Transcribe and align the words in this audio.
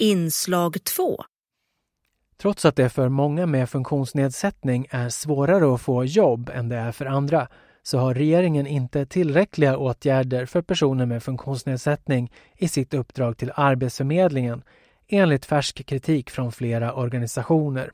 Inslag 0.00 0.84
2 0.84 1.24
Trots 2.36 2.64
att 2.64 2.76
det 2.76 2.88
för 2.88 3.08
många 3.08 3.46
med 3.46 3.70
funktionsnedsättning 3.70 4.86
är 4.90 5.08
svårare 5.08 5.74
att 5.74 5.80
få 5.80 6.04
jobb 6.04 6.50
än 6.54 6.68
det 6.68 6.76
är 6.76 6.92
för 6.92 7.06
andra 7.06 7.48
så 7.82 7.98
har 7.98 8.14
regeringen 8.14 8.66
inte 8.66 9.06
tillräckliga 9.06 9.76
åtgärder 9.76 10.46
för 10.46 10.62
personer 10.62 11.06
med 11.06 11.22
funktionsnedsättning 11.22 12.32
i 12.56 12.68
sitt 12.68 12.94
uppdrag 12.94 13.36
till 13.36 13.52
Arbetsförmedlingen 13.54 14.62
enligt 15.08 15.44
färsk 15.44 15.86
kritik 15.86 16.30
från 16.30 16.52
flera 16.52 16.94
organisationer. 16.94 17.90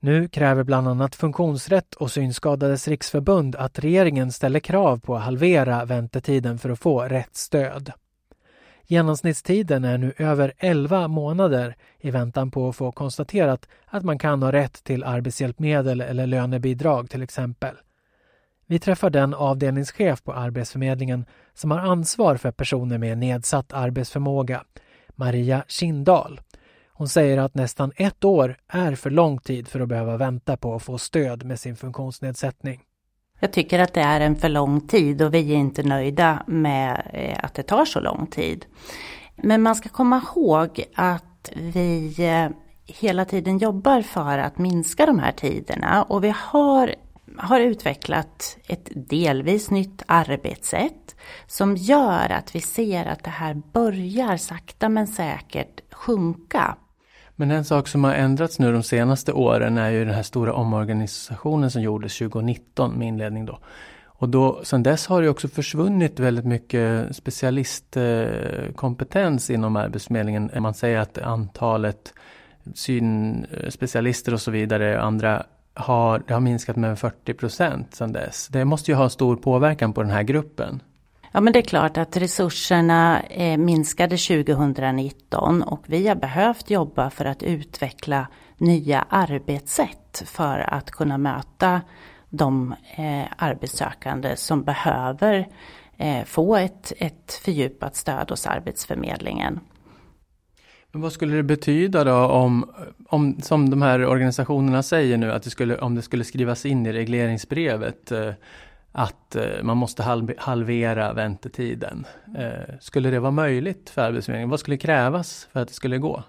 Nu 0.00 0.28
kräver 0.28 0.64
bland 0.64 0.88
annat 0.88 1.14
Funktionsrätt 1.14 1.94
och 1.94 2.10
Synskadades 2.10 2.88
riksförbund 2.88 3.56
att 3.56 3.78
regeringen 3.78 4.32
ställer 4.32 4.60
krav 4.60 5.00
på 5.00 5.16
att 5.16 5.22
halvera 5.22 5.84
väntetiden 5.84 6.58
för 6.58 6.70
att 6.70 6.80
få 6.80 7.02
rätt 7.02 7.36
stöd. 7.36 7.92
Genomsnittstiden 8.86 9.84
är 9.84 9.98
nu 9.98 10.12
över 10.16 10.52
11 10.58 11.08
månader 11.08 11.76
i 12.00 12.10
väntan 12.10 12.50
på 12.50 12.68
att 12.68 12.76
få 12.76 12.92
konstaterat 12.92 13.68
att 13.86 14.04
man 14.04 14.18
kan 14.18 14.42
ha 14.42 14.52
rätt 14.52 14.84
till 14.84 15.04
arbetshjälpmedel 15.04 16.00
eller 16.00 16.26
lönebidrag 16.26 17.10
till 17.10 17.22
exempel. 17.22 17.76
Vi 18.66 18.78
träffar 18.78 19.10
den 19.10 19.34
avdelningschef 19.34 20.22
på 20.22 20.32
Arbetsförmedlingen 20.32 21.24
som 21.54 21.70
har 21.70 21.78
ansvar 21.78 22.36
för 22.36 22.50
personer 22.50 22.98
med 22.98 23.18
nedsatt 23.18 23.72
arbetsförmåga, 23.72 24.64
Maria 25.08 25.64
Kindahl. 25.68 26.40
Hon 26.92 27.08
säger 27.08 27.38
att 27.38 27.54
nästan 27.54 27.92
ett 27.96 28.24
år 28.24 28.56
är 28.68 28.94
för 28.94 29.10
lång 29.10 29.38
tid 29.38 29.68
för 29.68 29.80
att 29.80 29.88
behöva 29.88 30.16
vänta 30.16 30.56
på 30.56 30.74
att 30.74 30.82
få 30.82 30.98
stöd 30.98 31.44
med 31.44 31.60
sin 31.60 31.76
funktionsnedsättning. 31.76 32.80
Jag 33.44 33.52
tycker 33.52 33.78
att 33.78 33.94
det 33.94 34.00
är 34.00 34.20
en 34.20 34.36
för 34.36 34.48
lång 34.48 34.80
tid 34.80 35.22
och 35.22 35.34
vi 35.34 35.52
är 35.52 35.56
inte 35.56 35.82
nöjda 35.82 36.42
med 36.46 37.10
eh, 37.12 37.38
att 37.44 37.54
det 37.54 37.62
tar 37.62 37.84
så 37.84 38.00
lång 38.00 38.26
tid. 38.26 38.66
Men 39.36 39.62
man 39.62 39.74
ska 39.74 39.88
komma 39.88 40.22
ihåg 40.24 40.84
att 40.94 41.52
vi 41.54 42.14
eh, 42.18 42.48
hela 42.86 43.24
tiden 43.24 43.58
jobbar 43.58 44.02
för 44.02 44.38
att 44.38 44.58
minska 44.58 45.06
de 45.06 45.18
här 45.18 45.32
tiderna 45.32 46.02
och 46.02 46.24
vi 46.24 46.34
har, 46.36 46.94
har 47.36 47.60
utvecklat 47.60 48.56
ett 48.66 48.88
delvis 48.94 49.70
nytt 49.70 50.02
arbetssätt 50.06 51.16
som 51.46 51.76
gör 51.76 52.32
att 52.32 52.54
vi 52.54 52.60
ser 52.60 53.06
att 53.06 53.24
det 53.24 53.30
här 53.30 53.62
börjar 53.72 54.36
sakta 54.36 54.88
men 54.88 55.06
säkert 55.06 55.80
sjunka. 55.92 56.76
Men 57.36 57.50
en 57.50 57.64
sak 57.64 57.88
som 57.88 58.04
har 58.04 58.14
ändrats 58.14 58.58
nu 58.58 58.72
de 58.72 58.82
senaste 58.82 59.32
åren 59.32 59.78
är 59.78 59.90
ju 59.90 60.04
den 60.04 60.14
här 60.14 60.22
stora 60.22 60.52
omorganisationen 60.52 61.70
som 61.70 61.82
gjordes 61.82 62.18
2019 62.18 62.98
med 62.98 63.08
inledning 63.08 63.46
då. 63.46 63.58
Och 64.06 64.28
då, 64.28 64.60
sen 64.62 64.82
dess 64.82 65.06
har 65.06 65.22
det 65.22 65.28
också 65.28 65.48
försvunnit 65.48 66.20
väldigt 66.20 66.44
mycket 66.44 67.16
specialistkompetens 67.16 69.50
inom 69.50 69.76
Arbetsförmedlingen. 69.76 70.50
Man 70.58 70.74
säger 70.74 70.98
att 70.98 71.18
antalet 71.18 72.14
synspecialister 72.74 74.34
och 74.34 74.40
så 74.40 74.50
vidare, 74.50 75.00
andra 75.00 75.46
har, 75.74 76.22
det 76.26 76.34
har 76.34 76.40
minskat 76.40 76.76
med 76.76 76.98
40 76.98 77.34
procent 77.34 77.94
sedan 77.94 78.12
dess. 78.12 78.48
Det 78.48 78.64
måste 78.64 78.90
ju 78.90 78.94
ha 78.94 79.08
stor 79.08 79.36
påverkan 79.36 79.92
på 79.92 80.02
den 80.02 80.10
här 80.10 80.22
gruppen. 80.22 80.82
Ja 81.36 81.40
men 81.40 81.52
det 81.52 81.58
är 81.58 81.62
klart 81.62 81.96
att 81.98 82.16
resurserna 82.16 83.20
eh, 83.20 83.58
minskade 83.58 84.16
2019 84.16 85.62
och 85.62 85.84
vi 85.86 86.08
har 86.08 86.14
behövt 86.14 86.70
jobba 86.70 87.10
för 87.10 87.24
att 87.24 87.42
utveckla 87.42 88.28
nya 88.58 89.06
arbetssätt 89.08 90.22
för 90.26 90.58
att 90.58 90.90
kunna 90.90 91.18
möta 91.18 91.80
de 92.30 92.74
eh, 92.96 93.24
arbetssökande 93.36 94.36
som 94.36 94.64
behöver 94.64 95.48
eh, 95.96 96.24
få 96.24 96.56
ett, 96.56 96.92
ett 96.98 97.40
fördjupat 97.44 97.96
stöd 97.96 98.30
hos 98.30 98.46
Arbetsförmedlingen. 98.46 99.60
Men 100.92 101.02
vad 101.02 101.12
skulle 101.12 101.36
det 101.36 101.42
betyda 101.42 102.04
då 102.04 102.26
om, 102.26 102.70
om, 103.08 103.40
som 103.42 103.70
de 103.70 103.82
här 103.82 104.06
organisationerna 104.06 104.82
säger 104.82 105.16
nu, 105.16 105.32
att 105.32 105.42
det 105.42 105.50
skulle, 105.50 105.78
om 105.78 105.94
det 105.94 106.02
skulle 106.02 106.24
skrivas 106.24 106.66
in 106.66 106.86
i 106.86 106.92
regleringsbrevet 106.92 108.12
eh, 108.12 108.30
att 108.96 109.36
eh, 109.36 109.62
man 109.62 109.76
måste 109.76 110.02
halvera 110.38 111.12
väntetiden. 111.12 112.06
Eh, 112.38 112.74
skulle 112.80 113.10
det 113.10 113.20
vara 113.20 113.30
möjligt 113.30 113.90
för 113.90 114.02
Arbetsförmedlingen? 114.02 114.50
Vad 114.50 114.60
skulle 114.60 114.76
krävas 114.76 115.48
för 115.52 115.60
att 115.60 115.68
det 115.68 115.74
skulle 115.74 115.98
gå? 115.98 116.22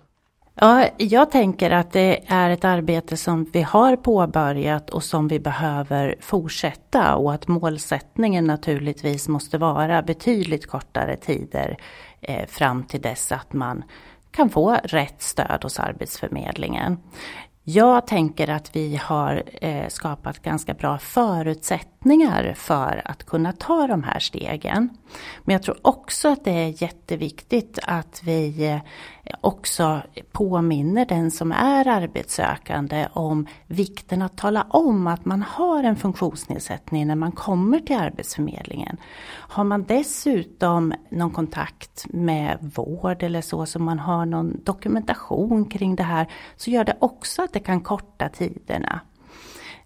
Ja, 0.55 0.87
jag 0.97 1.31
tänker 1.31 1.71
att 1.71 1.91
det 1.91 2.23
är 2.27 2.49
ett 2.49 2.65
arbete 2.65 3.17
som 3.17 3.43
vi 3.53 3.61
har 3.61 3.95
påbörjat 3.95 4.89
och 4.89 5.03
som 5.03 5.27
vi 5.27 5.39
behöver 5.39 6.15
fortsätta 6.19 7.15
och 7.15 7.33
att 7.33 7.47
målsättningen 7.47 8.45
naturligtvis 8.45 9.27
måste 9.27 9.57
vara 9.57 10.01
betydligt 10.01 10.67
kortare 10.67 11.17
tider 11.17 11.77
eh, 12.21 12.45
fram 12.47 12.83
till 12.83 13.01
dess 13.01 13.31
att 13.31 13.53
man 13.53 13.83
kan 14.31 14.49
få 14.49 14.77
rätt 14.83 15.21
stöd 15.21 15.63
hos 15.63 15.79
Arbetsförmedlingen. 15.79 16.97
Jag 17.67 18.07
tänker 18.07 18.49
att 18.49 18.75
vi 18.75 18.95
har 18.95 19.43
eh, 19.61 19.87
skapat 19.87 20.41
ganska 20.41 20.73
bra 20.73 20.97
förutsättningar 20.97 22.53
för 22.57 23.01
att 23.05 23.23
kunna 23.23 23.51
ta 23.51 23.87
de 23.87 24.03
här 24.03 24.19
stegen. 24.19 24.89
Men 25.43 25.53
jag 25.53 25.63
tror 25.63 25.77
också 25.81 26.27
att 26.27 26.45
det 26.45 26.51
är 26.51 26.81
jätteviktigt 26.83 27.79
att 27.83 28.21
vi 28.23 28.67
eh, 28.67 28.79
också 29.41 30.01
påminner 30.31 31.05
den 31.05 31.31
som 31.31 31.51
är 31.51 31.87
arbetssökande 31.87 33.07
om 33.13 33.47
vikten 33.67 34.21
att 34.21 34.37
tala 34.37 34.67
om 34.69 35.07
att 35.07 35.25
man 35.25 35.41
har 35.41 35.83
en 35.83 35.95
funktionsnedsättning 35.95 37.07
när 37.07 37.15
man 37.15 37.31
kommer 37.31 37.79
till 37.79 37.95
Arbetsförmedlingen. 37.95 38.97
Har 39.27 39.63
man 39.63 39.83
dessutom 39.83 40.93
någon 41.09 41.31
kontakt 41.31 42.05
med 42.09 42.57
vård 42.75 43.23
eller 43.23 43.41
så, 43.41 43.65
så 43.65 43.79
man 43.79 43.99
har 43.99 44.25
någon 44.25 44.61
dokumentation 44.63 45.65
kring 45.65 45.95
det 45.95 46.03
här, 46.03 46.27
så 46.55 46.69
gör 46.69 46.83
det 46.83 46.97
också 46.99 47.43
att 47.43 47.53
det 47.53 47.59
kan 47.59 47.81
korta 47.81 48.29
tiderna. 48.29 49.01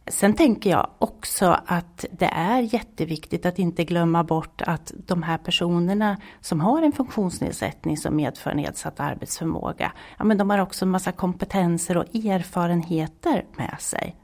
Sen 0.09 0.34
tänker 0.34 0.70
jag 0.70 0.90
också 1.00 1.59
att 1.66 2.06
det 2.12 2.25
är 2.25 2.59
jätteviktigt 2.59 3.46
att 3.46 3.59
inte 3.59 3.84
glömma 3.84 4.24
bort 4.24 4.62
att 4.62 4.92
de 5.08 5.24
här 5.24 5.38
personerna 5.38 6.18
som 6.42 6.59
har 6.62 6.81
en 6.81 6.92
funktionsnedsättning 6.92 7.97
som 7.97 8.16
medför 8.16 8.53
nedsatt 8.53 9.00
arbetsförmåga, 9.00 9.92
ja 10.18 10.24
men 10.25 10.38
de 10.38 10.50
har 10.50 10.58
också 10.59 10.86
en 10.86 10.92
massa 10.92 11.12
kompetenser 11.12 11.98
och 11.98 12.16
erfarenheter 12.16 13.46
med 13.58 13.75
sig. 13.80 14.16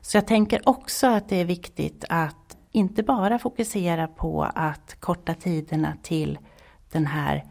Så 0.00 0.16
jag 0.16 0.26
tänker 0.26 0.68
också 0.68 1.06
att 1.06 1.28
det 1.28 1.40
är 1.40 1.44
viktigt 1.44 2.04
att 2.08 2.56
inte 2.72 3.02
bara 3.02 3.38
fokusera 3.38 4.08
på 4.08 4.42
att 4.54 4.96
korta 5.00 5.34
tiderna 5.34 5.94
till 6.02 6.38
den 6.92 7.06
här 7.06 7.44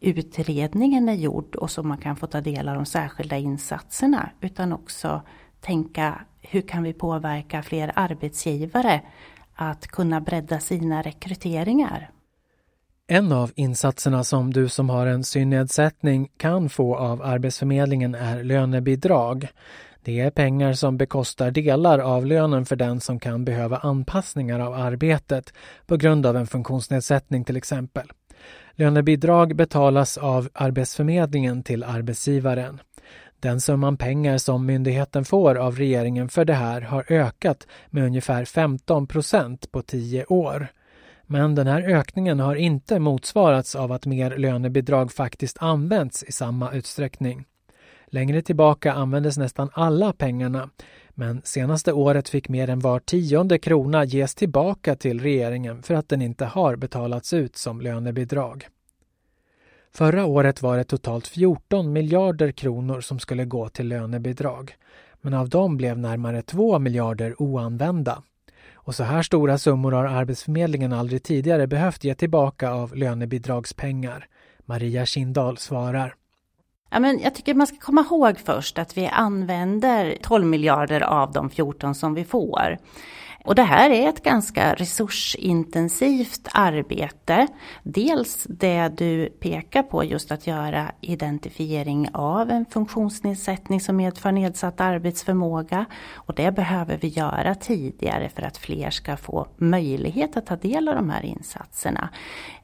utredningen 0.00 1.08
är 1.08 1.14
gjord 1.14 1.56
och 1.56 1.70
så 1.70 1.82
man 1.82 1.98
kan 1.98 2.16
få 2.16 2.26
ta 2.26 2.40
del 2.40 2.68
av 2.68 2.74
de 2.74 2.86
särskilda 2.86 3.36
insatserna, 3.36 4.30
utan 4.40 4.72
också 4.72 5.22
tänka 5.60 6.20
hur 6.42 6.60
kan 6.60 6.82
vi 6.82 6.92
påverka 6.92 7.62
fler 7.62 7.92
arbetsgivare 7.96 9.00
att 9.54 9.86
kunna 9.86 10.20
bredda 10.20 10.60
sina 10.60 11.02
rekryteringar? 11.02 12.10
En 13.06 13.32
av 13.32 13.52
insatserna 13.54 14.24
som 14.24 14.52
du 14.52 14.68
som 14.68 14.90
har 14.90 15.06
en 15.06 15.24
synnedsättning 15.24 16.28
kan 16.36 16.68
få 16.68 16.96
av 16.96 17.22
Arbetsförmedlingen 17.22 18.14
är 18.14 18.44
lönebidrag. 18.44 19.48
Det 20.04 20.20
är 20.20 20.30
pengar 20.30 20.72
som 20.72 20.96
bekostar 20.96 21.50
delar 21.50 21.98
av 21.98 22.26
lönen 22.26 22.66
för 22.66 22.76
den 22.76 23.00
som 23.00 23.20
kan 23.20 23.44
behöva 23.44 23.76
anpassningar 23.76 24.60
av 24.60 24.74
arbetet 24.74 25.52
på 25.86 25.96
grund 25.96 26.26
av 26.26 26.36
en 26.36 26.46
funktionsnedsättning 26.46 27.44
till 27.44 27.56
exempel. 27.56 28.12
Lönebidrag 28.72 29.56
betalas 29.56 30.18
av 30.18 30.48
Arbetsförmedlingen 30.52 31.62
till 31.62 31.84
arbetsgivaren. 31.84 32.80
Den 33.40 33.60
summan 33.60 33.96
pengar 33.96 34.38
som 34.38 34.66
myndigheten 34.66 35.24
får 35.24 35.54
av 35.54 35.76
regeringen 35.76 36.28
för 36.28 36.44
det 36.44 36.54
här 36.54 36.80
har 36.80 37.04
ökat 37.08 37.66
med 37.90 38.04
ungefär 38.04 38.44
15 38.44 39.06
procent 39.06 39.72
på 39.72 39.82
tio 39.82 40.24
år. 40.24 40.66
Men 41.26 41.54
den 41.54 41.66
här 41.66 41.82
ökningen 41.82 42.40
har 42.40 42.54
inte 42.54 42.98
motsvarats 42.98 43.74
av 43.74 43.92
att 43.92 44.06
mer 44.06 44.36
lönebidrag 44.38 45.12
faktiskt 45.12 45.56
använts 45.60 46.22
i 46.22 46.32
samma 46.32 46.72
utsträckning. 46.72 47.44
Längre 48.06 48.42
tillbaka 48.42 48.92
användes 48.92 49.38
nästan 49.38 49.70
alla 49.72 50.12
pengarna 50.12 50.70
men 51.10 51.42
senaste 51.44 51.92
året 51.92 52.28
fick 52.28 52.48
mer 52.48 52.70
än 52.70 52.80
var 52.80 53.00
tionde 53.00 53.58
krona 53.58 54.04
ges 54.04 54.34
tillbaka 54.34 54.96
till 54.96 55.20
regeringen 55.20 55.82
för 55.82 55.94
att 55.94 56.08
den 56.08 56.22
inte 56.22 56.44
har 56.44 56.76
betalats 56.76 57.32
ut 57.32 57.56
som 57.56 57.80
lönebidrag. 57.80 58.68
Förra 59.92 60.24
året 60.24 60.62
var 60.62 60.76
det 60.76 60.84
totalt 60.84 61.26
14 61.26 61.92
miljarder 61.92 62.52
kronor 62.52 63.00
som 63.00 63.18
skulle 63.18 63.44
gå 63.44 63.68
till 63.68 63.88
lönebidrag. 63.88 64.74
Men 65.20 65.34
av 65.34 65.48
dem 65.48 65.76
blev 65.76 65.98
närmare 65.98 66.42
2 66.42 66.78
miljarder 66.78 67.42
oanvända. 67.42 68.22
Och 68.74 68.94
så 68.94 69.04
här 69.04 69.22
stora 69.22 69.58
summor 69.58 69.92
har 69.92 70.04
Arbetsförmedlingen 70.04 70.92
aldrig 70.92 71.22
tidigare 71.22 71.66
behövt 71.66 72.04
ge 72.04 72.14
tillbaka 72.14 72.70
av 72.70 72.96
lönebidragspengar. 72.96 74.26
Maria 74.66 75.06
Kindahl 75.06 75.56
svarar. 75.56 76.14
Ja, 76.90 77.00
men 77.00 77.20
jag 77.20 77.34
tycker 77.34 77.54
man 77.54 77.66
ska 77.66 77.76
komma 77.76 78.00
ihåg 78.00 78.38
först 78.38 78.78
att 78.78 78.96
vi 78.96 79.06
använder 79.06 80.16
12 80.22 80.46
miljarder 80.46 81.00
av 81.00 81.32
de 81.32 81.50
14 81.50 81.94
som 81.94 82.14
vi 82.14 82.24
får. 82.24 82.78
Och 83.44 83.54
det 83.54 83.62
här 83.62 83.90
är 83.90 84.08
ett 84.08 84.22
ganska 84.22 84.74
resursintensivt 84.74 86.48
arbete. 86.52 87.46
Dels 87.82 88.46
det 88.48 88.88
du 88.88 89.26
pekar 89.26 89.82
på, 89.82 90.04
just 90.04 90.32
att 90.32 90.46
göra 90.46 90.92
identifiering 91.00 92.08
av 92.12 92.50
en 92.50 92.66
funktionsnedsättning 92.66 93.80
som 93.80 93.96
medför 93.96 94.32
nedsatt 94.32 94.80
arbetsförmåga. 94.80 95.84
Och 96.14 96.34
det 96.34 96.52
behöver 96.52 96.98
vi 96.98 97.08
göra 97.08 97.54
tidigare 97.54 98.28
för 98.28 98.42
att 98.42 98.56
fler 98.56 98.90
ska 98.90 99.16
få 99.16 99.46
möjlighet 99.56 100.36
att 100.36 100.46
ta 100.46 100.56
del 100.56 100.88
av 100.88 100.94
de 100.94 101.10
här 101.10 101.24
insatserna. 101.24 102.10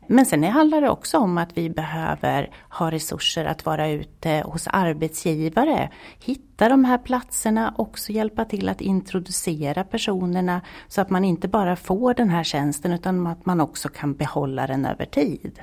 Men 0.09 0.27
sen 0.27 0.45
handlar 0.45 0.81
det 0.81 0.91
också 0.91 1.19
om 1.19 1.39
att 1.39 1.59
vi 1.59 1.71
behöver 1.71 2.51
ha 2.69 2.91
resurser 2.91 3.45
att 3.45 3.65
vara 3.65 3.89
ute 3.89 4.43
hos 4.47 4.69
arbetsgivare, 4.71 5.91
hitta 6.19 6.56
de 6.57 6.85
här 6.85 6.99
platserna, 6.99 7.75
också 7.79 8.13
hjälpa 8.13 8.45
till 8.45 8.69
att 8.69 8.81
introducera 8.81 9.85
personerna 9.85 10.61
så 10.89 11.01
att 11.01 11.11
man 11.11 11.25
inte 11.25 11.49
bara 11.49 11.77
får 11.77 12.15
den 12.15 12.31
här 12.31 12.45
tjänsten 12.45 12.93
utan 12.93 13.27
att 13.27 13.47
man 13.47 13.61
också 13.61 13.89
kan 13.89 14.15
behålla 14.15 14.67
den 14.67 14.87
över 14.87 15.07
tid. 15.07 15.61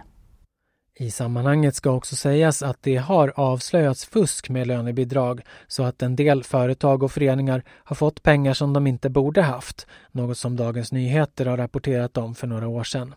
I 0.96 1.12
sammanhanget 1.12 1.76
ska 1.76 1.92
också 1.92 2.16
sägas 2.16 2.64
att 2.64 2.84
det 2.84 2.96
har 2.98 3.34
avslöjats 3.36 4.06
fusk 4.06 4.50
med 4.50 4.68
lönebidrag 4.68 5.42
så 5.68 5.84
att 5.84 6.02
en 6.02 6.16
del 6.16 6.44
företag 6.44 7.04
och 7.04 7.12
föreningar 7.12 7.64
har 7.70 7.96
fått 7.96 8.24
pengar 8.24 8.54
som 8.54 8.74
de 8.74 8.88
inte 8.88 9.10
borde 9.10 9.42
haft, 9.42 9.88
något 10.12 10.38
som 10.38 10.56
Dagens 10.56 10.92
Nyheter 10.92 11.46
har 11.46 11.58
rapporterat 11.58 12.18
om 12.18 12.36
för 12.36 12.48
några 12.48 12.68
år 12.68 12.84
sedan. 12.84 13.16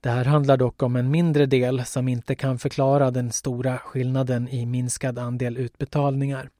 Det 0.00 0.10
här 0.10 0.24
handlar 0.24 0.56
dock 0.56 0.82
om 0.82 0.96
en 0.96 1.10
mindre 1.10 1.46
del 1.46 1.84
som 1.84 2.08
inte 2.08 2.34
kan 2.34 2.58
förklara 2.58 3.10
den 3.10 3.32
stora 3.32 3.78
skillnaden 3.78 4.48
i 4.48 4.66
minskad 4.66 5.18
andel 5.18 5.56
utbetalningar. 5.56 6.50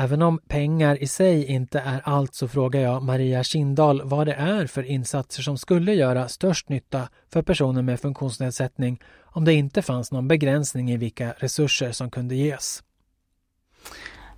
Även 0.00 0.22
om 0.22 0.38
pengar 0.38 1.02
i 1.02 1.06
sig 1.06 1.44
inte 1.44 1.80
är 1.80 2.00
allt 2.04 2.34
så 2.34 2.48
frågar 2.48 2.80
jag 2.80 3.02
Maria 3.02 3.42
Kindahl 3.42 4.02
vad 4.04 4.26
det 4.26 4.32
är 4.32 4.66
för 4.66 4.82
insatser 4.82 5.42
som 5.42 5.58
skulle 5.58 5.94
göra 5.94 6.28
störst 6.28 6.68
nytta 6.68 7.08
för 7.32 7.42
personer 7.42 7.82
med 7.82 8.00
funktionsnedsättning 8.00 9.00
om 9.24 9.44
det 9.44 9.54
inte 9.54 9.82
fanns 9.82 10.12
någon 10.12 10.28
begränsning 10.28 10.90
i 10.90 10.96
vilka 10.96 11.34
resurser 11.38 11.92
som 11.92 12.10
kunde 12.10 12.34
ges. 12.34 12.82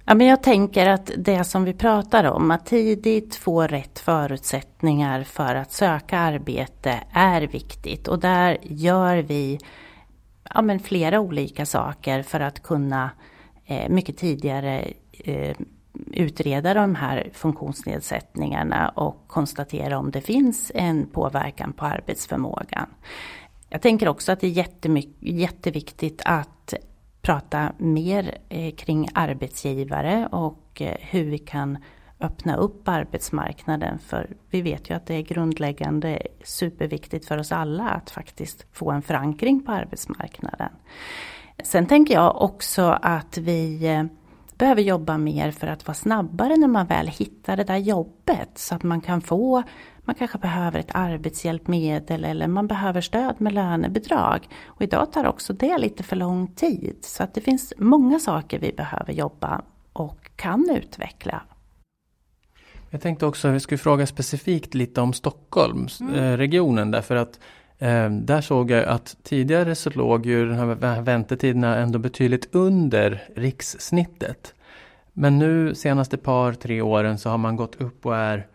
Ja, 0.05 0.15
men 0.15 0.27
jag 0.27 0.43
tänker 0.43 0.89
att 0.89 1.11
det 1.17 1.45
som 1.45 1.65
vi 1.65 1.75
pratar 1.75 2.25
om, 2.25 2.51
att 2.51 2.67
tidigt 2.67 3.37
få 3.37 3.63
rätt 3.63 3.99
förutsättningar 3.99 5.25
för 5.25 5.55
att 5.55 5.73
söka 5.73 6.19
arbete 6.19 7.01
är 7.13 7.43
viktigt 7.43 8.09
och 8.09 8.19
där 8.19 8.59
gör 8.63 9.17
vi 9.17 9.59
ja, 10.55 10.63
men 10.63 10.81
flera 10.81 11.21
olika 11.21 11.67
saker 11.67 12.23
för 12.23 12.41
att 12.41 12.63
kunna 12.63 13.11
eh, 13.67 13.89
mycket 13.89 14.17
tidigare 14.17 14.93
eh, 15.25 15.57
utreda 16.13 16.75
de 16.75 16.95
här 16.95 17.31
funktionsnedsättningarna 17.33 18.89
och 18.89 19.25
konstatera 19.27 19.99
om 19.99 20.11
det 20.11 20.21
finns 20.21 20.73
en 20.75 21.07
påverkan 21.07 21.73
på 21.73 21.85
arbetsförmågan. 21.85 22.87
Jag 23.69 23.83
tänker 23.83 24.09
också 24.09 24.33
att 24.33 24.41
det 24.41 24.47
är 24.47 24.67
jätteviktigt 25.21 26.23
att 26.25 26.75
prata 27.23 27.73
mer 27.79 28.39
eh, 28.49 28.75
kring 28.75 29.09
arbetsgivare 29.15 30.29
och 30.33 30.83
eh, 30.83 30.97
hur 31.01 31.25
vi 31.25 31.39
kan 31.39 31.79
öppna 32.21 32.57
upp 32.57 32.89
arbetsmarknaden. 32.89 33.99
För 33.99 34.37
vi 34.51 34.63
vet 34.63 34.91
ju 34.91 34.95
att 34.95 35.07
det 35.07 35.15
är 35.15 35.23
grundläggande 35.23 36.23
superviktigt 36.45 37.27
för 37.27 37.39
oss 37.39 37.53
alla 37.53 37.89
att 37.89 38.11
faktiskt 38.11 38.67
få 38.73 38.91
en 38.91 39.03
förankring 39.03 39.63
på 39.63 39.73
arbetsmarknaden. 39.73 40.71
Sen 41.65 41.87
tänker 41.87 42.15
jag 42.15 42.43
också 42.43 42.83
att 43.03 43.39
vi 43.39 43.87
eh, 43.87 44.05
behöver 44.61 44.83
jobba 44.83 45.19
mer 45.19 45.51
för 45.51 45.67
att 45.67 45.87
vara 45.87 45.95
snabbare 45.95 46.57
när 46.57 46.69
man 46.69 46.87
väl 46.87 47.07
hittar 47.07 47.57
det 47.57 47.65
där 47.65 47.77
jobbet 47.77 48.51
så 48.55 48.75
att 48.75 48.83
man 48.83 49.01
kan 49.01 49.21
få 49.21 49.63
man 50.05 50.15
kanske 50.15 50.39
behöver 50.39 50.79
ett 50.79 50.91
arbetshjälpmedel 50.95 52.25
eller 52.25 52.49
man 52.49 52.67
behöver 52.67 53.01
stöd 53.01 53.41
med 53.41 53.53
lönebidrag. 53.53 54.49
Och 54.67 54.83
idag 54.83 55.13
tar 55.13 55.25
också 55.25 55.53
det 55.53 55.79
lite 55.79 56.03
för 56.03 56.17
lång 56.17 56.47
tid. 56.47 56.97
Så 57.01 57.23
att 57.23 57.35
det 57.35 57.41
finns 57.41 57.73
många 57.79 58.19
saker 58.19 58.59
vi 58.59 58.73
behöver 58.73 59.13
jobba 59.13 59.63
och 59.93 60.31
kan 60.37 60.71
utveckla. 60.71 61.43
Jag 62.91 63.01
tänkte 63.01 63.27
också 63.27 63.49
att 63.49 63.55
vi 63.55 63.61
skulle 63.61 63.79
fråga 63.79 64.07
specifikt 64.07 64.75
lite 64.75 65.01
om 65.01 65.13
Stockholmsregionen 65.13 66.79
mm. 66.79 66.91
därför 66.91 67.17
att 67.17 67.35
eh, 67.37 67.43
där 68.11 68.41
såg 68.41 68.71
jag 68.71 68.85
att 68.85 69.17
tidigare 69.23 69.75
så 69.75 69.91
låg 69.91 70.27
ju 70.27 70.49
de 70.49 70.55
här 70.55 71.03
väntetiderna 71.03 71.77
ändå 71.77 71.99
betydligt 71.99 72.55
under 72.55 73.23
rikssnittet. 73.37 74.55
Men 75.13 75.39
nu 75.39 75.75
senaste 75.75 76.17
par, 76.17 76.53
tre 76.53 76.83
åren 76.83 77.19
så 77.19 77.31
har 77.31 77.39
man 77.39 77.57
gått 77.57 77.81
upp 77.81 78.07
och 78.07 78.17
är 78.17 78.47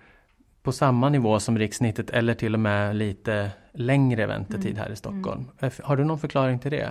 på 0.63 0.71
samma 0.71 1.09
nivå 1.09 1.39
som 1.39 1.57
rikssnittet 1.57 2.09
eller 2.09 2.33
till 2.33 2.53
och 2.53 2.59
med 2.59 2.95
lite 2.95 3.51
längre 3.73 4.25
väntetid 4.25 4.71
mm. 4.71 4.77
här 4.77 4.91
i 4.91 4.95
Stockholm. 4.95 5.45
Mm. 5.59 5.73
Har 5.83 5.97
du 5.97 6.03
någon 6.03 6.19
förklaring 6.19 6.59
till 6.59 6.71
det? 6.71 6.89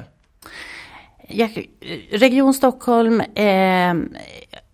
Region 2.10 2.54
Stockholm 2.54 3.20
eh, 3.20 3.94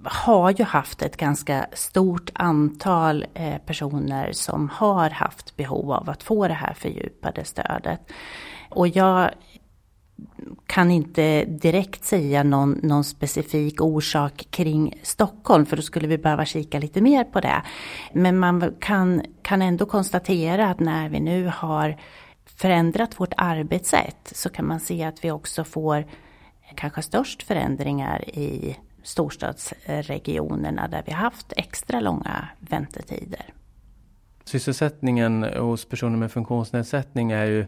har 0.05 0.51
ju 0.51 0.65
haft 0.65 1.03
ett 1.03 1.17
ganska 1.17 1.67
stort 1.73 2.31
antal 2.35 3.27
eh, 3.35 3.59
personer 3.67 4.33
som 4.33 4.69
har 4.69 5.11
haft 5.11 5.57
behov 5.57 5.93
av 5.93 6.11
att 6.11 6.23
få 6.23 6.49
det 6.49 6.55
här 6.55 6.75
fördjupade 6.75 7.45
stödet. 7.45 8.01
Och 8.69 8.89
jag 8.89 9.31
kan 10.67 10.91
inte 10.91 11.45
direkt 11.45 12.05
säga 12.05 12.43
någon, 12.43 12.81
någon, 12.83 13.05
specifik 13.05 13.81
orsak 13.81 14.47
kring 14.51 15.01
Stockholm 15.03 15.67
för 15.67 15.77
då 15.77 15.83
skulle 15.83 16.09
vi 16.09 16.19
behöva 16.19 16.45
kika 16.45 16.79
lite 16.79 17.01
mer 17.01 17.25
på 17.25 17.41
det. 17.41 17.63
Men 18.13 18.39
man 18.39 18.75
kan, 18.81 19.23
kan 19.43 19.63
ändå 19.63 19.87
konstatera 19.87 20.71
att 20.71 20.81
när 20.81 21.09
vi 21.09 21.21
nu 21.21 21.53
har 21.55 21.97
förändrat 22.57 23.21
vårt 23.21 23.33
arbetssätt 23.37 24.33
så 24.35 24.49
kan 24.49 24.67
man 24.67 24.81
se 24.81 25.05
att 25.05 25.25
vi 25.25 25.31
också 25.31 25.65
får 25.65 26.05
kanske 26.81 27.03
störst 27.03 27.43
förändringar 27.43 28.29
i 28.29 28.77
storstadsregionerna 29.03 30.89
där 30.89 31.03
vi 31.07 31.13
haft 31.13 31.53
extra 31.57 32.01
långa 32.01 32.49
väntetider. 32.61 33.45
Sysselsättningen 34.45 35.43
hos 35.43 35.85
personer 35.85 36.17
med 36.17 36.33
funktionsnedsättning 36.33 37.31
är 37.31 37.45
ju 37.45 37.67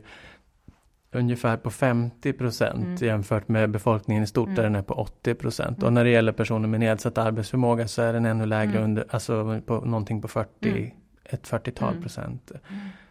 ungefär 1.13 1.57
på 1.57 1.71
50 1.71 2.33
procent 2.33 2.85
mm. 2.85 2.97
jämfört 2.97 3.49
med 3.49 3.71
befolkningen 3.71 4.23
i 4.23 4.27
stort 4.27 4.47
mm. 4.47 4.57
där 4.57 4.63
den 4.63 4.75
är 4.75 4.83
på 4.83 4.95
80 4.95 5.35
procent. 5.35 5.79
Mm. 5.79 5.87
Och 5.87 5.93
när 5.93 6.05
det 6.05 6.11
gäller 6.11 6.33
personer 6.33 6.69
med 6.69 6.81
nedsatt 6.81 7.19
arbetsförmåga 7.19 7.89
så 7.89 8.03
är 8.03 8.13
den 8.13 8.27
ännu 8.27 8.47
lägre 8.47 8.73
mm. 8.73 8.85
under, 8.85 9.05
alltså 9.11 9.61
på 9.67 9.81
någonting 9.81 10.23
på 10.23 10.29
40, 10.29 10.49
mm. 10.69 10.91
Ett 11.33 11.49
40-tal 11.49 11.91
mm. 11.91 12.03
procent. 12.03 12.53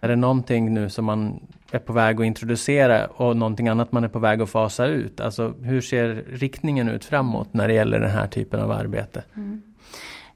Är 0.01 0.07
det 0.07 0.15
någonting 0.15 0.73
nu 0.73 0.89
som 0.89 1.05
man 1.05 1.39
är 1.71 1.79
på 1.79 1.93
väg 1.93 2.19
att 2.19 2.25
introducera 2.25 3.05
och 3.07 3.37
någonting 3.37 3.67
annat 3.67 3.91
man 3.91 4.03
är 4.03 4.07
på 4.07 4.19
väg 4.19 4.41
att 4.41 4.49
fasa 4.49 4.85
ut? 4.85 5.19
Alltså 5.19 5.53
hur 5.61 5.81
ser 5.81 6.25
riktningen 6.29 6.89
ut 6.89 7.05
framåt 7.05 7.53
när 7.53 7.67
det 7.67 7.73
gäller 7.73 7.99
den 7.99 8.11
här 8.11 8.27
typen 8.27 8.59
av 8.59 8.71
arbete? 8.71 9.23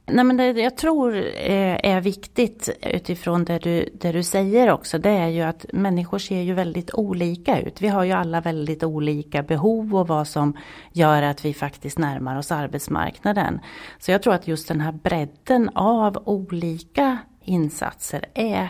Nej, 0.07 0.25
men 0.25 0.37
det 0.37 0.51
jag 0.51 0.77
tror 0.77 1.15
är 1.15 2.01
viktigt 2.01 2.69
utifrån 2.81 3.45
det 3.45 3.59
du, 3.59 3.89
det 3.93 4.11
du 4.11 4.23
säger 4.23 4.71
också, 4.71 4.97
det 4.97 5.09
är 5.09 5.27
ju 5.27 5.41
att 5.41 5.65
människor 5.73 6.17
ser 6.17 6.41
ju 6.41 6.53
väldigt 6.53 6.93
olika 6.93 7.59
ut. 7.59 7.81
Vi 7.81 7.87
har 7.87 8.03
ju 8.03 8.11
alla 8.11 8.41
väldigt 8.41 8.83
olika 8.83 9.43
behov 9.43 9.95
och 9.95 10.07
vad 10.07 10.27
som 10.27 10.57
gör 10.91 11.21
att 11.21 11.45
vi 11.45 11.53
faktiskt 11.53 11.97
närmar 11.97 12.37
oss 12.37 12.51
arbetsmarknaden. 12.51 13.59
Så 13.99 14.11
jag 14.11 14.23
tror 14.23 14.33
att 14.33 14.47
just 14.47 14.67
den 14.67 14.81
här 14.81 14.91
bredden 14.91 15.69
av 15.75 16.23
olika 16.25 17.17
insatser 17.45 18.25
är 18.33 18.69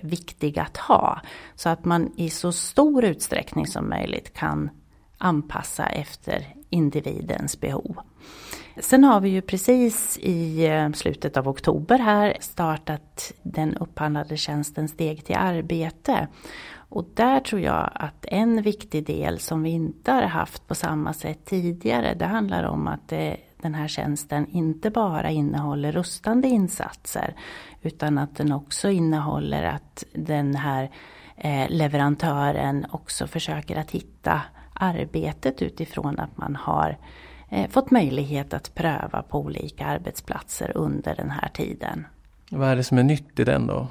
viktig 0.00 0.58
att 0.58 0.76
ha. 0.76 1.20
Så 1.54 1.68
att 1.68 1.84
man 1.84 2.12
i 2.16 2.30
så 2.30 2.52
stor 2.52 3.04
utsträckning 3.04 3.66
som 3.66 3.88
möjligt 3.88 4.34
kan 4.34 4.70
anpassa 5.18 5.86
efter 5.86 6.54
individens 6.70 7.60
behov. 7.60 7.96
Sen 8.80 9.04
har 9.04 9.20
vi 9.20 9.28
ju 9.28 9.42
precis 9.42 10.18
i 10.18 10.66
eh, 10.66 10.92
slutet 10.92 11.36
av 11.36 11.48
oktober 11.48 11.98
här 11.98 12.36
startat 12.40 13.32
den 13.42 13.76
upphandlade 13.76 14.36
tjänsten 14.36 14.88
Steg 14.88 15.24
till 15.24 15.36
arbete. 15.36 16.28
Och 16.74 17.04
där 17.14 17.40
tror 17.40 17.60
jag 17.60 17.90
att 17.94 18.24
en 18.28 18.62
viktig 18.62 19.06
del 19.06 19.38
som 19.38 19.62
vi 19.62 19.70
inte 19.70 20.12
har 20.12 20.22
haft 20.22 20.68
på 20.68 20.74
samma 20.74 21.12
sätt 21.12 21.44
tidigare, 21.44 22.14
det 22.14 22.26
handlar 22.26 22.64
om 22.64 22.88
att 22.88 23.08
det, 23.08 23.36
den 23.62 23.74
här 23.74 23.88
tjänsten 23.88 24.46
inte 24.46 24.90
bara 24.90 25.30
innehåller 25.30 25.92
rustande 25.92 26.48
insatser, 26.48 27.34
utan 27.82 28.18
att 28.18 28.36
den 28.36 28.52
också 28.52 28.90
innehåller 28.90 29.62
att 29.62 30.04
den 30.14 30.54
här 30.54 30.90
eh, 31.36 31.66
leverantören 31.68 32.86
också 32.90 33.26
försöker 33.26 33.76
att 33.76 33.90
hitta 33.90 34.42
arbetet 34.74 35.62
utifrån 35.62 36.18
att 36.18 36.38
man 36.38 36.56
har 36.56 36.98
eh, 37.48 37.70
fått 37.70 37.90
möjlighet 37.90 38.54
att 38.54 38.74
pröva 38.74 39.22
på 39.22 39.38
olika 39.38 39.86
arbetsplatser 39.86 40.76
under 40.76 41.14
den 41.14 41.30
här 41.30 41.48
tiden. 41.48 42.06
Vad 42.50 42.68
är 42.68 42.76
det 42.76 42.84
som 42.84 42.98
är 42.98 43.02
nytt 43.02 43.40
i 43.40 43.44
den 43.44 43.66
då? 43.66 43.86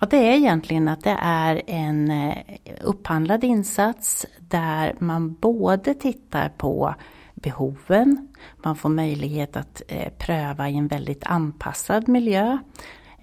Ja, 0.00 0.06
det 0.10 0.16
är 0.16 0.36
egentligen 0.36 0.88
att 0.88 1.04
det 1.04 1.18
är 1.20 1.62
en 1.66 2.10
eh, 2.10 2.36
upphandlad 2.82 3.44
insats 3.44 4.26
där 4.38 4.94
man 4.98 5.34
både 5.34 5.94
tittar 5.94 6.48
på 6.48 6.94
behoven, 7.44 8.28
man 8.56 8.76
får 8.76 8.88
möjlighet 8.88 9.56
att 9.56 9.82
eh, 9.88 10.12
pröva 10.18 10.68
i 10.68 10.76
en 10.76 10.88
väldigt 10.88 11.24
anpassad 11.24 12.08
miljö. 12.08 12.58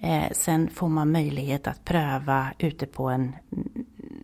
Eh, 0.00 0.30
sen 0.32 0.70
får 0.70 0.88
man 0.88 1.12
möjlighet 1.12 1.66
att 1.66 1.84
pröva 1.84 2.52
ute 2.58 2.86
på 2.86 3.08
en, 3.08 3.36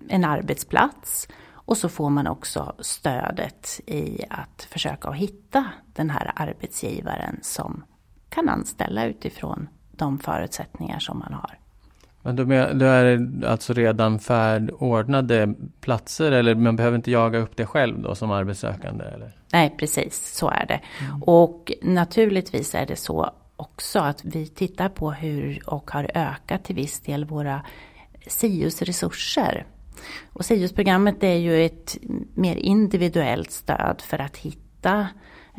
en 0.09 0.25
arbetsplats 0.25 1.29
och 1.69 1.77
så 1.77 1.89
får 1.89 2.11
man 2.11 2.27
också 2.27 2.75
stödet 2.79 3.81
i 3.87 4.25
att 4.31 4.63
försöka 4.71 5.11
hitta 5.11 5.65
den 5.93 6.11
här 6.11 6.33
arbetsgivaren 6.37 7.39
som 7.43 7.85
kan 8.29 8.49
anställa 8.49 9.07
utifrån 9.07 9.69
de 9.93 10.19
förutsättningar 10.19 10.99
som 10.99 11.19
man 11.19 11.33
har. 11.33 11.59
Men 12.29 12.37
då, 12.37 12.45
då 12.79 12.87
är 12.87 13.17
det 13.17 13.49
alltså 13.49 13.73
redan 13.73 14.19
färdordnade 14.19 15.55
platser 15.81 16.33
eller 16.33 16.55
man 16.55 16.77
behöver 16.77 16.97
inte 16.97 17.11
jaga 17.11 17.39
upp 17.39 17.57
det 17.57 17.67
själv 17.67 18.01
då 18.01 18.15
som 18.15 18.31
arbetssökande? 18.31 19.05
Eller? 19.05 19.33
Nej 19.53 19.75
precis, 19.79 20.37
så 20.37 20.49
är 20.49 20.67
det. 20.67 20.81
Mm. 21.09 21.23
Och 21.23 21.73
naturligtvis 21.83 22.75
är 22.75 22.87
det 22.87 22.97
så 22.97 23.31
också 23.57 23.99
att 23.99 24.25
vi 24.25 24.47
tittar 24.47 24.89
på 24.89 25.13
hur 25.13 25.63
och 25.67 25.91
har 25.91 26.11
ökat 26.15 26.65
till 26.65 26.75
viss 26.77 27.01
del 27.01 27.25
våra 27.25 27.65
SIUs 28.27 28.83
resurser. 28.83 29.67
Och 30.33 30.45
SIUS-programmet 30.45 31.23
är 31.23 31.37
ju 31.37 31.65
ett 31.65 31.97
mer 32.35 32.57
individuellt 32.57 33.51
stöd 33.51 34.01
för 34.01 34.19
att 34.19 34.37
hitta 34.37 35.09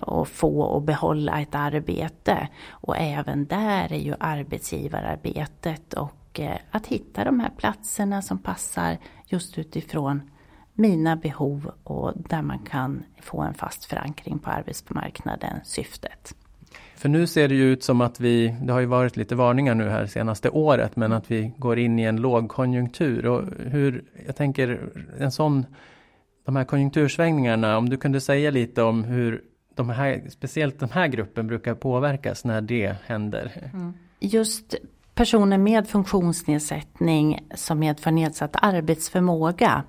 och 0.01 0.27
få 0.27 0.61
och 0.61 0.81
behålla 0.81 1.41
ett 1.41 1.55
arbete. 1.55 2.47
Och 2.69 2.97
även 2.97 3.45
där 3.45 3.93
är 3.93 3.99
ju 3.99 4.15
arbetsgivararbetet 4.19 5.93
och 5.93 6.13
eh, 6.41 6.57
att 6.71 6.87
hitta 6.87 7.23
de 7.23 7.39
här 7.39 7.51
platserna 7.57 8.21
som 8.21 8.37
passar 8.37 8.97
just 9.25 9.57
utifrån 9.57 10.21
mina 10.73 11.15
behov 11.15 11.71
och 11.83 12.13
där 12.15 12.41
man 12.41 12.59
kan 12.59 13.03
få 13.21 13.41
en 13.41 13.53
fast 13.53 13.85
förankring 13.85 14.39
på 14.39 14.49
arbetsmarknaden 14.49 15.59
syftet. 15.63 16.35
För 16.95 17.09
nu 17.09 17.27
ser 17.27 17.47
det 17.47 17.55
ju 17.55 17.71
ut 17.71 17.83
som 17.83 18.01
att 18.01 18.19
vi, 18.19 18.55
det 18.61 18.73
har 18.73 18.79
ju 18.79 18.85
varit 18.85 19.17
lite 19.17 19.35
varningar 19.35 19.75
nu 19.75 19.89
här 19.89 20.05
senaste 20.05 20.49
året, 20.49 20.95
men 20.95 21.13
att 21.13 21.31
vi 21.31 21.53
går 21.57 21.79
in 21.79 21.99
i 21.99 22.03
en 22.03 22.17
lågkonjunktur. 22.17 23.25
Och 23.25 23.43
hur, 23.57 24.03
jag 24.25 24.35
tänker 24.35 24.89
en 25.19 25.31
sån, 25.31 25.65
de 26.45 26.55
här 26.55 26.63
konjunktursvängningarna, 26.63 27.77
om 27.77 27.89
du 27.89 27.97
kunde 27.97 28.21
säga 28.21 28.51
lite 28.51 28.83
om 28.83 29.03
hur 29.03 29.43
de 29.75 29.89
här, 29.89 30.21
speciellt 30.29 30.79
den 30.79 30.89
här 30.89 31.07
gruppen 31.07 31.47
brukar 31.47 31.75
påverkas 31.75 32.45
när 32.45 32.61
det 32.61 32.95
händer? 33.05 33.69
Mm. 33.73 33.93
Just 34.19 34.75
personer 35.19 35.57
med 35.57 35.87
funktionsnedsättning 35.87 37.47
som 37.55 37.79
medför 37.79 38.11
nedsatt 38.11 38.55
arbetsförmåga. 38.61 39.83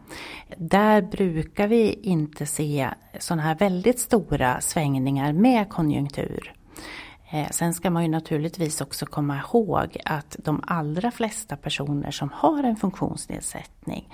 Där 0.56 1.02
brukar 1.02 1.68
vi 1.68 1.92
inte 1.92 2.46
se 2.46 2.90
sådana 3.18 3.42
här 3.42 3.54
väldigt 3.54 3.98
stora 4.00 4.60
svängningar 4.60 5.32
med 5.32 5.68
konjunktur. 5.68 6.54
Eh, 7.30 7.48
sen 7.50 7.74
ska 7.74 7.90
man 7.90 8.02
ju 8.02 8.08
naturligtvis 8.08 8.80
också 8.80 9.06
komma 9.06 9.38
ihåg 9.38 9.96
att 10.04 10.36
de 10.44 10.62
allra 10.66 11.10
flesta 11.10 11.56
personer 11.56 12.10
som 12.10 12.30
har 12.34 12.62
en 12.62 12.76
funktionsnedsättning 12.76 14.08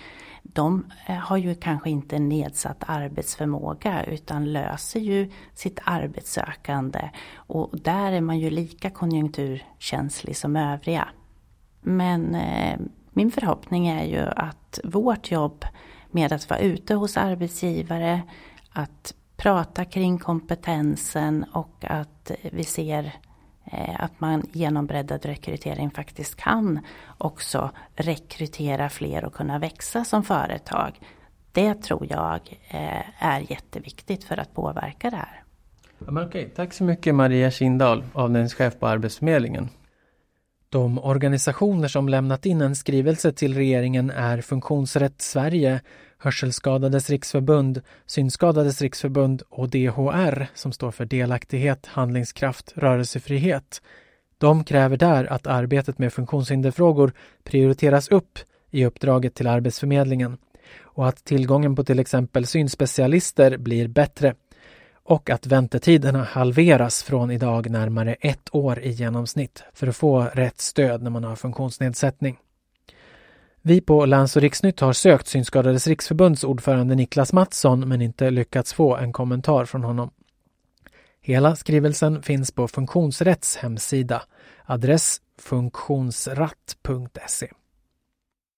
de 0.53 0.87
eh, 1.07 1.17
har 1.17 1.37
ju 1.37 1.55
kanske 1.55 1.91
inte 1.91 2.19
nedsatt 2.19 2.85
arbetsförmåga 2.87 4.05
utan 4.05 4.53
löser 4.53 5.01
ju 5.01 5.31
sitt 5.55 5.81
arbetssökande 5.85 7.11
och 7.35 7.71
där 7.73 8.13
är 8.13 8.21
man 8.21 8.39
ju 8.39 8.51
lika 8.51 8.91
konjunkturkänslig 8.91 10.37
som 10.37 10.57
övriga. 10.57 11.09
Men 11.81 12.35
eh, 12.35 12.79
min 13.11 13.31
förhoppning 13.31 13.89
är 13.89 14.05
ju 14.05 14.21
att 14.21 14.81
vårt 14.85 15.31
jobb 15.31 15.65
med 16.11 16.33
att 16.33 16.51
vara 16.51 16.61
ute 16.61 16.95
hos 16.95 17.17
arbetsgivare, 17.17 18.23
att 18.71 19.15
prata 19.37 19.85
kring 19.85 20.19
kompetensen 20.19 21.45
och 21.53 21.85
att 21.85 22.31
eh, 22.31 22.37
vi 22.53 22.65
ser 22.65 23.13
Eh, 23.73 24.05
att 24.05 24.21
man 24.21 24.43
genom 24.53 24.87
breddad 24.87 25.25
rekrytering 25.25 25.91
faktiskt 25.91 26.37
kan 26.37 26.81
också 27.19 27.71
rekrytera 27.95 28.89
fler 28.89 29.25
och 29.25 29.35
kunna 29.35 29.59
växa 29.59 30.05
som 30.05 30.25
företag. 30.25 31.01
Det 31.53 31.75
tror 31.75 32.07
jag 32.11 32.41
eh, 32.69 33.25
är 33.25 33.51
jätteviktigt 33.51 34.25
för 34.25 34.37
att 34.37 34.55
påverka 34.55 35.11
det 35.11 35.17
här. 35.17 35.43
Ja. 35.99 36.29
Tack 36.57 36.73
så 36.73 36.85
mycket 36.85 37.15
Maria 37.15 37.51
Kindahl, 37.51 38.05
avdelningschef 38.13 38.79
på 38.79 38.87
Arbetsförmedlingen. 38.87 39.69
De 40.69 40.99
organisationer 40.99 41.89
som 41.89 42.09
lämnat 42.09 42.47
in 42.47 42.61
en 42.61 42.77
skrivelse 42.77 43.33
till 43.33 43.55
regeringen 43.55 44.11
är 44.11 44.41
Funktionsrätt 44.41 45.23
Sverige, 45.23 45.81
Hörselskadades 46.19 47.11
riksförbund, 47.11 47.83
Synskadades 48.07 48.83
riksförbund 48.83 49.43
och 49.49 49.69
DHR 49.69 50.47
som 50.55 50.73
står 50.73 50.91
för 50.91 51.05
delaktighet, 51.05 51.87
handlingskraft, 51.87 52.73
rörelsefrihet. 52.77 53.83
De 54.39 54.65
kräver 54.65 54.97
där 54.97 55.33
att 55.33 55.47
arbetet 55.47 55.99
med 55.99 56.13
funktionshinderfrågor 56.13 57.13
prioriteras 57.45 58.09
upp 58.09 58.39
i 58.71 58.85
uppdraget 58.85 59.35
till 59.35 59.47
Arbetsförmedlingen 59.47 60.39
och 60.83 61.09
att 61.09 61.25
tillgången 61.25 61.77
på 61.77 61.85
till 61.85 61.99
exempel 61.99 62.47
synspecialister 62.47 63.57
blir 63.57 63.89
bättre 63.89 64.35
och 65.07 65.31
att 65.31 65.47
väntetiderna 65.47 66.25
halveras 66.25 67.03
från 67.03 67.31
idag 67.31 67.71
närmare 67.71 68.15
ett 68.21 68.55
år 68.55 68.79
i 68.79 68.91
genomsnitt 68.91 69.65
för 69.75 69.87
att 69.87 69.97
få 69.97 70.23
rätt 70.23 70.61
stöd 70.61 71.03
när 71.03 71.11
man 71.11 71.25
har 71.25 71.37
funktionsnedsättning. 71.37 72.39
Vi 73.69 73.81
på 73.81 74.07
Läns 74.07 74.37
och 74.37 74.43
riksnytt 74.43 74.81
har 74.81 74.93
sökt 74.93 75.27
Synskadades 75.27 75.87
riksförbunds 75.87 76.45
ordförande 76.45 76.95
Niklas 76.95 77.33
Mattsson 77.33 77.89
men 77.89 78.03
inte 78.03 78.31
lyckats 78.31 78.75
få 78.75 78.97
en 78.97 79.13
kommentar 79.13 79.65
från 79.65 79.85
honom. 79.85 80.11
Hela 81.21 81.57
skrivelsen 81.57 82.23
finns 82.23 82.53
på 82.53 82.69
Funktionsrätts 82.69 83.57
hemsida, 83.57 84.23
adress 84.65 85.21
funktionsratt.se. 85.39 87.51